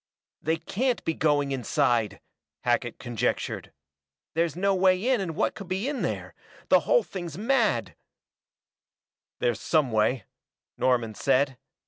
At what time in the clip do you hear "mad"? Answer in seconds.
7.37-7.95